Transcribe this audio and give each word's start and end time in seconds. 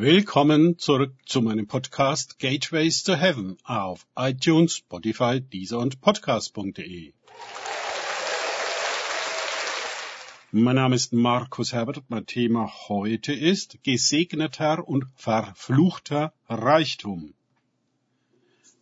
Willkommen 0.00 0.78
zurück 0.78 1.12
zu 1.26 1.42
meinem 1.42 1.66
Podcast 1.66 2.38
Gateways 2.38 3.02
to 3.02 3.16
Heaven 3.16 3.56
auf 3.64 4.06
iTunes, 4.16 4.76
Spotify, 4.76 5.40
Deezer 5.40 5.80
und 5.80 6.00
Podcast.de. 6.00 7.14
Mein 10.52 10.76
Name 10.76 10.94
ist 10.94 11.12
Markus 11.12 11.72
Herbert. 11.72 12.04
Mein 12.06 12.26
Thema 12.26 12.72
heute 12.88 13.32
ist 13.32 13.82
gesegneter 13.82 14.86
und 14.86 15.04
verfluchter 15.16 16.32
Reichtum. 16.48 17.34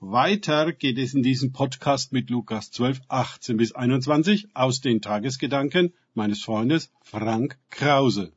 Weiter 0.00 0.74
geht 0.74 0.98
es 0.98 1.14
in 1.14 1.22
diesem 1.22 1.50
Podcast 1.50 2.12
mit 2.12 2.28
Lukas 2.28 2.70
12, 2.72 3.00
18 3.08 3.56
bis 3.56 3.72
21 3.72 4.48
aus 4.52 4.82
den 4.82 5.00
Tagesgedanken 5.00 5.94
meines 6.12 6.42
Freundes 6.42 6.90
Frank 7.00 7.56
Krause. 7.70 8.32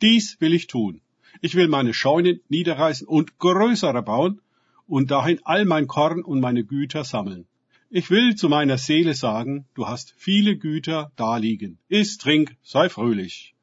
Dies 0.00 0.40
will 0.40 0.54
ich 0.54 0.66
tun. 0.66 1.00
Ich 1.40 1.54
will 1.54 1.68
meine 1.68 1.92
Scheunen 1.92 2.40
niederreißen 2.48 3.06
und 3.06 3.38
größere 3.38 4.02
bauen 4.02 4.40
und 4.86 5.10
dahin 5.10 5.40
all 5.44 5.64
mein 5.64 5.86
Korn 5.86 6.22
und 6.22 6.40
meine 6.40 6.64
Güter 6.64 7.04
sammeln. 7.04 7.46
Ich 7.90 8.10
will 8.10 8.36
zu 8.36 8.48
meiner 8.48 8.78
Seele 8.78 9.14
sagen, 9.14 9.66
du 9.74 9.88
hast 9.88 10.14
viele 10.16 10.56
Güter 10.56 11.10
daliegen. 11.16 11.78
Iss, 11.88 12.18
trink, 12.18 12.56
sei 12.62 12.88
fröhlich. 12.88 13.54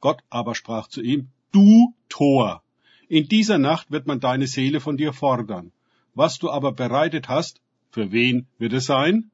Gott 0.00 0.22
aber 0.28 0.54
sprach 0.54 0.88
zu 0.88 1.00
ihm, 1.00 1.28
du 1.50 1.94
Tor. 2.08 2.62
In 3.08 3.28
dieser 3.28 3.58
Nacht 3.58 3.90
wird 3.90 4.06
man 4.06 4.20
deine 4.20 4.46
Seele 4.46 4.80
von 4.80 4.96
dir 4.96 5.12
fordern. 5.12 5.72
Was 6.14 6.38
du 6.38 6.50
aber 6.50 6.72
bereitet 6.72 7.28
hast, 7.28 7.60
für 7.90 8.12
wen 8.12 8.46
wird 8.58 8.74
es 8.74 8.86
sein? 8.86 9.30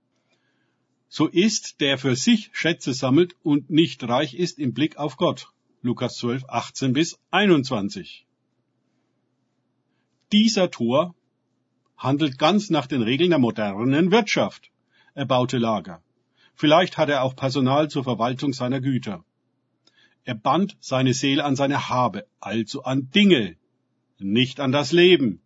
So 1.09 1.27
ist, 1.27 1.81
der 1.81 1.99
für 1.99 2.15
sich 2.15 2.51
Schätze 2.53 2.95
sammelt 2.95 3.35
und 3.43 3.69
nicht 3.69 4.03
reich 4.05 4.35
ist 4.35 4.59
im 4.59 4.73
Blick 4.75 4.97
auf 4.97 5.17
Gott. 5.17 5.49
Lukas 5.83 6.19
12, 6.19 6.45
18 6.47 6.93
bis 6.93 7.19
21. 7.31 8.27
Dieser 10.31 10.71
Tor 10.71 11.15
handelt 11.97 12.39
ganz 12.39 12.69
nach 12.69 12.87
den 12.87 13.01
Regeln 13.01 13.31
der 13.31 13.39
modernen 13.39 14.11
Wirtschaft. 14.11 14.71
Er 15.15 15.25
baute 15.25 15.57
Lager. 15.57 16.03
Vielleicht 16.55 16.99
hat 16.99 17.09
er 17.09 17.23
auch 17.23 17.35
Personal 17.35 17.89
zur 17.89 18.05
Verwaltung 18.05 18.53
seiner 18.53 18.83
Güter. 18.83 19.25
Er 20.25 20.35
band 20.35 20.77
seine 20.81 21.15
Seele 21.15 21.45
an 21.45 21.57
seine 21.57 21.89
Habe, 21.89 22.27
also 22.41 22.83
an 22.83 23.11
Dinge, 23.11 23.57
nicht 24.19 24.61
an 24.61 24.73
das 24.73 24.93
Leben, 24.93 25.41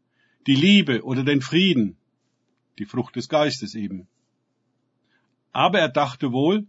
die 0.49 0.57
Liebe 0.57 1.05
oder 1.05 1.23
den 1.23 1.43
Frieden, 1.43 1.97
die 2.81 2.87
Frucht 2.87 3.15
des 3.15 3.29
Geistes 3.29 3.77
eben. 3.77 4.09
Aber 5.53 5.79
er 5.79 5.91
dachte 5.91 6.33
wohl, 6.33 6.67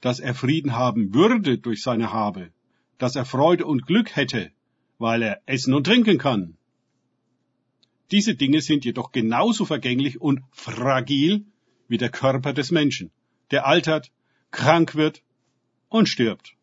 dass 0.00 0.18
er 0.18 0.34
Frieden 0.34 0.74
haben 0.74 1.14
würde 1.14 1.58
durch 1.58 1.80
seine 1.80 2.12
Habe, 2.12 2.50
dass 3.04 3.16
er 3.16 3.26
Freude 3.26 3.66
und 3.66 3.86
Glück 3.86 4.16
hätte, 4.16 4.50
weil 4.96 5.20
er 5.20 5.42
essen 5.44 5.74
und 5.74 5.84
trinken 5.84 6.16
kann. 6.16 6.56
Diese 8.10 8.34
Dinge 8.34 8.62
sind 8.62 8.86
jedoch 8.86 9.12
genauso 9.12 9.66
vergänglich 9.66 10.22
und 10.22 10.40
fragil 10.52 11.44
wie 11.86 11.98
der 11.98 12.08
Körper 12.08 12.54
des 12.54 12.70
Menschen, 12.70 13.10
der 13.50 13.66
altert, 13.66 14.10
krank 14.52 14.94
wird 14.94 15.22
und 15.90 16.08
stirbt. 16.08 16.56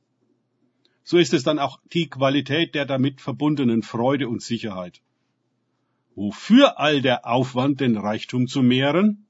So 1.03 1.19
ist 1.19 1.31
es 1.31 1.43
dann 1.43 1.59
auch 1.59 1.79
die 1.93 2.09
Qualität 2.09 2.73
der 2.73 2.87
damit 2.87 3.21
verbundenen 3.21 3.83
Freude 3.83 4.27
und 4.27 4.41
Sicherheit. 4.41 5.03
Wofür 6.15 6.79
all 6.79 7.03
der 7.03 7.27
Aufwand, 7.27 7.81
den 7.81 7.97
Reichtum 7.97 8.47
zu 8.47 8.63
mehren? 8.63 9.27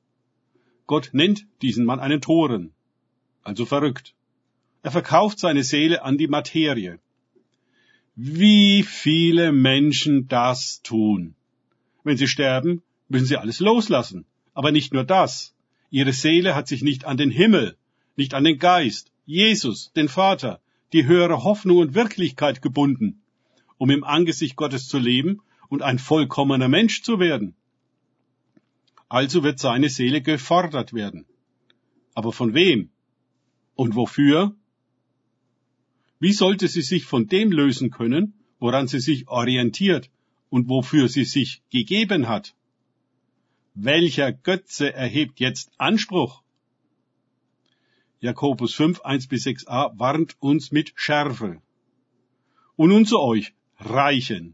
Gott 0.87 1.09
nennt 1.11 1.45
diesen 1.61 1.83
Mann 1.83 1.99
einen 1.99 2.21
Toren, 2.21 2.71
also 3.43 3.65
verrückt. 3.65 4.15
Er 4.83 4.91
verkauft 4.91 5.39
seine 5.39 5.63
Seele 5.63 6.03
an 6.03 6.17
die 6.17 6.27
Materie. 6.27 6.99
Wie 8.15 8.83
viele 8.83 9.51
Menschen 9.51 10.27
das 10.27 10.81
tun. 10.81 11.35
Wenn 12.03 12.17
sie 12.17 12.27
sterben, 12.27 12.81
müssen 13.07 13.25
sie 13.25 13.37
alles 13.37 13.59
loslassen. 13.59 14.25
Aber 14.53 14.71
nicht 14.71 14.93
nur 14.93 15.03
das. 15.03 15.55
Ihre 15.91 16.13
Seele 16.13 16.55
hat 16.55 16.67
sich 16.67 16.81
nicht 16.81 17.05
an 17.05 17.17
den 17.17 17.31
Himmel, 17.31 17.77
nicht 18.15 18.33
an 18.33 18.43
den 18.43 18.57
Geist, 18.57 19.11
Jesus, 19.25 19.91
den 19.93 20.07
Vater, 20.07 20.61
die 20.93 21.05
höhere 21.05 21.43
Hoffnung 21.43 21.77
und 21.77 21.93
Wirklichkeit 21.93 22.61
gebunden, 22.61 23.21
um 23.77 23.89
im 23.89 24.03
Angesicht 24.03 24.55
Gottes 24.55 24.87
zu 24.87 24.97
leben 24.97 25.41
und 25.69 25.81
ein 25.81 25.99
vollkommener 25.99 26.67
Mensch 26.67 27.01
zu 27.03 27.19
werden. 27.19 27.55
Also 29.09 29.43
wird 29.43 29.59
seine 29.59 29.89
Seele 29.89 30.21
gefordert 30.21 30.93
werden. 30.93 31.25
Aber 32.13 32.31
von 32.33 32.53
wem? 32.53 32.89
Und 33.75 33.95
wofür? 33.95 34.55
Wie 36.23 36.33
sollte 36.33 36.67
sie 36.67 36.83
sich 36.83 37.05
von 37.05 37.25
dem 37.27 37.51
lösen 37.51 37.89
können, 37.89 38.33
woran 38.59 38.87
sie 38.87 38.99
sich 38.99 39.27
orientiert 39.27 40.11
und 40.51 40.69
wofür 40.69 41.07
sie 41.09 41.25
sich 41.25 41.63
gegeben 41.71 42.27
hat? 42.27 42.53
Welcher 43.73 44.31
Götze 44.31 44.93
erhebt 44.93 45.39
jetzt 45.39 45.71
Anspruch? 45.79 46.43
Jakobus 48.19 48.75
5, 48.75 49.01
1 49.01 49.27
bis 49.29 49.47
6a 49.47 49.97
warnt 49.97 50.35
uns 50.39 50.71
mit 50.71 50.93
Schärfe. 50.93 51.59
Und 52.75 52.89
nun 52.89 53.07
zu 53.07 53.19
euch, 53.19 53.55
Reichen, 53.79 54.53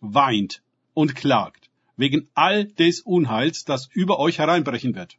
weint 0.00 0.60
und 0.92 1.14
klagt 1.14 1.70
wegen 1.96 2.28
all 2.34 2.64
des 2.64 3.00
Unheils, 3.02 3.64
das 3.64 3.88
über 3.92 4.18
euch 4.18 4.38
hereinbrechen 4.38 4.96
wird. 4.96 5.18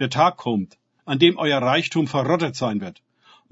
Der 0.00 0.10
Tag 0.10 0.38
kommt, 0.38 0.76
an 1.04 1.20
dem 1.20 1.38
euer 1.38 1.62
Reichtum 1.62 2.08
verrottet 2.08 2.56
sein 2.56 2.80
wird 2.80 3.00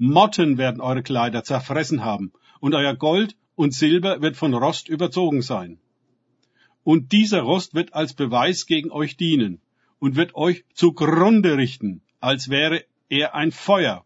Motten 0.03 0.57
werden 0.57 0.81
eure 0.81 1.03
Kleider 1.03 1.43
zerfressen 1.43 2.03
haben, 2.03 2.33
und 2.59 2.73
euer 2.73 2.95
Gold 2.95 3.35
und 3.53 3.75
Silber 3.75 4.19
wird 4.19 4.35
von 4.35 4.55
Rost 4.55 4.89
überzogen 4.89 5.43
sein. 5.43 5.77
Und 6.83 7.11
dieser 7.11 7.41
Rost 7.41 7.75
wird 7.75 7.93
als 7.93 8.15
Beweis 8.15 8.65
gegen 8.65 8.89
euch 8.89 9.15
dienen 9.15 9.61
und 9.99 10.15
wird 10.15 10.33
euch 10.33 10.65
zugrunde 10.73 11.55
richten, 11.55 12.01
als 12.19 12.49
wäre 12.49 12.83
er 13.09 13.35
ein 13.35 13.51
Feuer, 13.51 14.03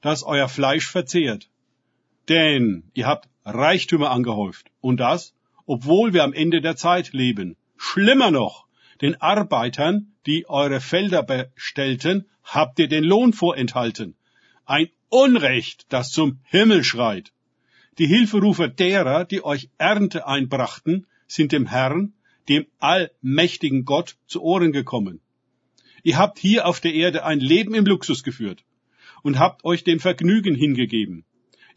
das 0.00 0.24
euer 0.24 0.48
Fleisch 0.48 0.88
verzehrt. 0.88 1.48
Denn 2.28 2.90
ihr 2.94 3.06
habt 3.06 3.28
Reichtümer 3.44 4.10
angehäuft, 4.10 4.72
und 4.80 4.98
das, 4.98 5.32
obwohl 5.64 6.12
wir 6.12 6.24
am 6.24 6.32
Ende 6.32 6.60
der 6.60 6.74
Zeit 6.74 7.12
leben. 7.12 7.56
Schlimmer 7.76 8.32
noch, 8.32 8.66
den 9.00 9.20
Arbeitern, 9.20 10.12
die 10.26 10.48
eure 10.48 10.80
Felder 10.80 11.22
bestellten, 11.22 12.28
habt 12.42 12.80
ihr 12.80 12.88
den 12.88 13.04
Lohn 13.04 13.32
vorenthalten. 13.32 14.16
Ein 14.68 14.88
Unrecht, 15.10 15.86
das 15.90 16.10
zum 16.10 16.40
Himmel 16.42 16.82
schreit. 16.82 17.32
Die 17.98 18.08
Hilferufe 18.08 18.68
derer, 18.68 19.24
die 19.24 19.44
euch 19.44 19.70
Ernte 19.78 20.26
einbrachten, 20.26 21.06
sind 21.28 21.52
dem 21.52 21.66
Herrn, 21.66 22.14
dem 22.48 22.66
allmächtigen 22.80 23.84
Gott, 23.84 24.16
zu 24.26 24.42
Ohren 24.42 24.72
gekommen. 24.72 25.20
Ihr 26.02 26.18
habt 26.18 26.40
hier 26.40 26.66
auf 26.66 26.80
der 26.80 26.94
Erde 26.94 27.24
ein 27.24 27.38
Leben 27.38 27.74
im 27.74 27.86
Luxus 27.86 28.24
geführt 28.24 28.64
und 29.22 29.38
habt 29.38 29.64
euch 29.64 29.84
dem 29.84 30.00
Vergnügen 30.00 30.56
hingegeben. 30.56 31.24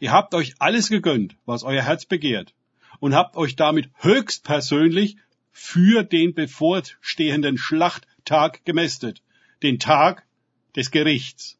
Ihr 0.00 0.10
habt 0.10 0.34
euch 0.34 0.54
alles 0.58 0.88
gegönnt, 0.88 1.36
was 1.46 1.62
euer 1.62 1.82
Herz 1.82 2.06
begehrt, 2.06 2.54
und 2.98 3.14
habt 3.14 3.36
euch 3.36 3.54
damit 3.54 3.88
höchstpersönlich 3.98 5.16
für 5.52 6.02
den 6.02 6.34
bevorstehenden 6.34 7.56
Schlachttag 7.56 8.64
gemästet, 8.64 9.22
den 9.62 9.78
Tag 9.78 10.26
des 10.74 10.90
Gerichts. 10.90 11.59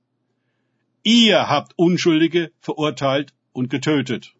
Ihr 1.02 1.48
habt 1.48 1.72
Unschuldige 1.78 2.52
verurteilt 2.60 3.32
und 3.52 3.70
getötet. 3.70 4.34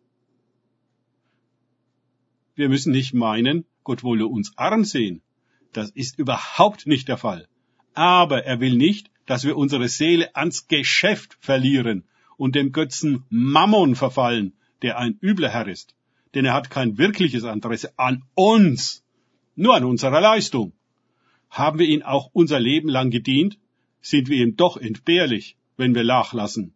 Wir 2.55 2.69
müssen 2.69 2.93
nicht 2.93 3.15
meinen, 3.15 3.65
Gott 3.83 4.05
wolle 4.05 4.27
uns 4.27 4.53
arm 4.59 4.85
sehen. 4.85 5.23
Das 5.73 5.91
ist 5.91 6.19
überhaupt 6.19 6.87
nicht 6.87 7.09
der 7.09 7.17
Fall. 7.17 7.49
Aber 7.95 8.45
er 8.45 8.61
will 8.61 8.77
nicht, 8.77 9.11
dass 9.25 9.45
wir 9.45 9.57
unsere 9.57 9.89
Seele 9.89 10.37
ans 10.37 10.69
Geschäft 10.69 11.39
verlieren 11.41 12.05
und 12.37 12.55
dem 12.55 12.73
Götzen 12.73 13.25
Mammon 13.31 13.97
verfallen, 13.97 14.53
der 14.83 14.99
ein 14.99 15.19
übler 15.23 15.49
Herr 15.49 15.67
ist. 15.67 15.95
Denn 16.35 16.45
er 16.45 16.53
hat 16.53 16.69
kein 16.69 16.99
wirkliches 16.99 17.45
Interesse 17.45 17.99
an 17.99 18.23
uns, 18.35 19.03
nur 19.55 19.77
an 19.77 19.85
unserer 19.85 20.21
Leistung. 20.21 20.75
Haben 21.49 21.79
wir 21.79 21.87
ihn 21.87 22.03
auch 22.03 22.29
unser 22.35 22.61
Leben 22.61 22.91
lang 22.91 23.11
gedient, 23.11 23.59
sind 24.03 24.29
wir 24.29 24.45
ihm 24.45 24.57
doch 24.57 24.77
entbehrlich 24.77 25.57
wenn 25.81 25.95
wir 25.97 26.05
nachlassen. 26.05 26.75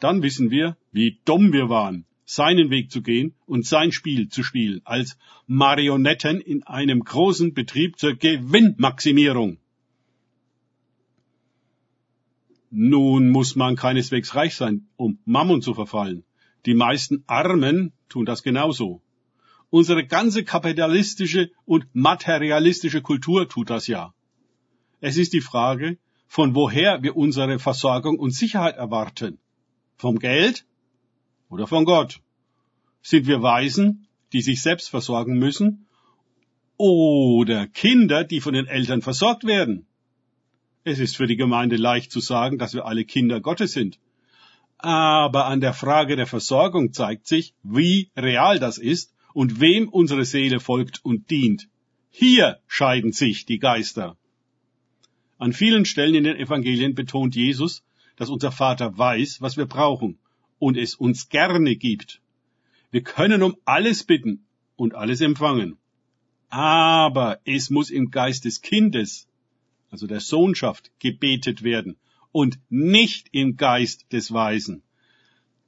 Dann 0.00 0.22
wissen 0.22 0.50
wir, 0.50 0.76
wie 0.92 1.18
dumm 1.24 1.52
wir 1.52 1.68
waren, 1.68 2.06
seinen 2.24 2.70
Weg 2.70 2.90
zu 2.90 3.02
gehen 3.02 3.34
und 3.46 3.66
sein 3.66 3.90
Spiel 3.90 4.28
zu 4.28 4.42
spielen, 4.42 4.80
als 4.84 5.18
Marionetten 5.46 6.40
in 6.40 6.62
einem 6.62 7.00
großen 7.00 7.52
Betrieb 7.52 7.98
zur 7.98 8.14
Gewinnmaximierung. 8.14 9.58
Nun 12.70 13.30
muss 13.30 13.56
man 13.56 13.76
keineswegs 13.76 14.34
reich 14.34 14.54
sein, 14.54 14.86
um 14.96 15.18
Mammon 15.24 15.62
zu 15.62 15.74
verfallen. 15.74 16.24
Die 16.66 16.74
meisten 16.74 17.24
Armen 17.26 17.92
tun 18.08 18.26
das 18.26 18.42
genauso. 18.42 19.00
Unsere 19.70 20.06
ganze 20.06 20.44
kapitalistische 20.44 21.50
und 21.64 21.86
materialistische 21.92 23.02
Kultur 23.02 23.48
tut 23.48 23.70
das 23.70 23.86
ja. 23.86 24.14
Es 25.00 25.16
ist 25.16 25.32
die 25.32 25.40
Frage, 25.40 25.98
von 26.28 26.54
woher 26.54 27.02
wir 27.02 27.16
unsere 27.16 27.58
Versorgung 27.58 28.18
und 28.18 28.32
Sicherheit 28.32 28.76
erwarten. 28.76 29.38
Vom 29.96 30.18
Geld 30.18 30.66
oder 31.48 31.66
von 31.66 31.84
Gott? 31.84 32.20
Sind 33.02 33.26
wir 33.26 33.42
Waisen, 33.42 34.06
die 34.32 34.42
sich 34.42 34.62
selbst 34.62 34.90
versorgen 34.90 35.38
müssen, 35.38 35.86
oder 36.76 37.66
Kinder, 37.66 38.22
die 38.22 38.40
von 38.40 38.52
den 38.54 38.66
Eltern 38.66 39.02
versorgt 39.02 39.44
werden. 39.44 39.86
Es 40.84 41.00
ist 41.00 41.16
für 41.16 41.26
die 41.26 41.36
Gemeinde 41.36 41.76
leicht 41.76 42.12
zu 42.12 42.20
sagen, 42.20 42.58
dass 42.58 42.74
wir 42.74 42.84
alle 42.86 43.04
Kinder 43.04 43.40
Gottes 43.40 43.72
sind. 43.72 43.98
Aber 44.76 45.46
an 45.46 45.60
der 45.60 45.74
Frage 45.74 46.14
der 46.14 46.26
Versorgung 46.26 46.92
zeigt 46.92 47.26
sich, 47.26 47.52
wie 47.64 48.10
real 48.16 48.60
das 48.60 48.78
ist 48.78 49.12
und 49.32 49.60
wem 49.60 49.88
unsere 49.88 50.24
Seele 50.24 50.60
folgt 50.60 51.04
und 51.04 51.30
dient. 51.30 51.68
Hier 52.10 52.60
scheiden 52.68 53.12
sich 53.12 53.44
die 53.44 53.58
Geister. 53.58 54.16
An 55.38 55.52
vielen 55.52 55.84
Stellen 55.84 56.16
in 56.16 56.24
den 56.24 56.36
Evangelien 56.36 56.94
betont 56.94 57.36
Jesus, 57.36 57.84
dass 58.16 58.28
unser 58.28 58.50
Vater 58.50 58.98
weiß, 58.98 59.40
was 59.40 59.56
wir 59.56 59.66
brauchen 59.66 60.18
und 60.58 60.76
es 60.76 60.96
uns 60.96 61.28
gerne 61.28 61.76
gibt. 61.76 62.20
Wir 62.90 63.02
können 63.02 63.42
um 63.44 63.56
alles 63.64 64.02
bitten 64.02 64.44
und 64.74 64.94
alles 64.94 65.20
empfangen. 65.20 65.76
Aber 66.48 67.40
es 67.44 67.70
muss 67.70 67.90
im 67.90 68.10
Geist 68.10 68.46
des 68.46 68.62
Kindes, 68.62 69.28
also 69.90 70.08
der 70.08 70.20
Sohnschaft, 70.20 70.90
gebetet 70.98 71.62
werden 71.62 71.96
und 72.32 72.58
nicht 72.68 73.28
im 73.32 73.56
Geist 73.56 74.12
des 74.12 74.32
Weisen. 74.32 74.82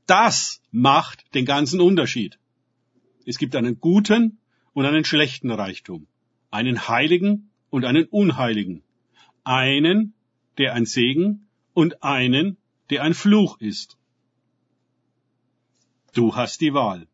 Das 0.06 0.60
macht 0.72 1.24
den 1.34 1.44
ganzen 1.44 1.80
Unterschied. 1.80 2.38
Es 3.24 3.38
gibt 3.38 3.54
einen 3.54 3.78
guten 3.78 4.38
und 4.72 4.84
einen 4.84 5.04
schlechten 5.04 5.52
Reichtum, 5.52 6.08
einen 6.50 6.88
heiligen 6.88 7.50
und 7.68 7.84
einen 7.84 8.06
unheiligen, 8.06 8.82
einen, 9.44 10.14
der 10.58 10.74
ein 10.74 10.86
Segen 10.86 11.48
und 11.74 12.02
einen, 12.02 12.56
der 12.90 13.02
ein 13.02 13.14
Fluch 13.14 13.60
ist. 13.60 13.96
Du 16.12 16.34
hast 16.34 16.60
die 16.60 16.74
Wahl. 16.74 17.06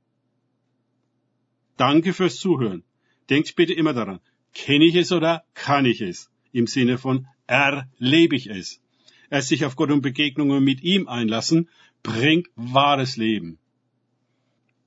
Danke 1.76 2.14
fürs 2.14 2.36
Zuhören. 2.36 2.82
Denkt 3.28 3.54
bitte 3.56 3.74
immer 3.74 3.92
daran, 3.92 4.20
kenne 4.54 4.86
ich 4.86 4.94
es 4.94 5.12
oder 5.12 5.44
kann 5.54 5.84
ich 5.84 6.00
es? 6.00 6.30
Im 6.52 6.66
Sinne 6.66 6.96
von 6.96 7.26
erlebe 7.46 8.36
ich 8.36 8.46
es. 8.46 8.80
Erst 9.28 9.48
sich 9.48 9.64
auf 9.64 9.76
Gott 9.76 9.90
und 9.90 10.00
Begegnungen 10.00 10.64
mit 10.64 10.82
ihm 10.82 11.08
einlassen, 11.08 11.68
bringt 12.02 12.48
wahres 12.54 13.16
Leben. 13.16 13.58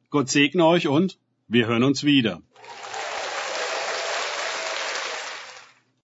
Gott 0.09 0.29
segne 0.29 0.65
euch 0.65 0.87
und 0.87 1.19
wir 1.47 1.67
hören 1.67 1.83
uns 1.83 2.03
wieder. 2.03 2.41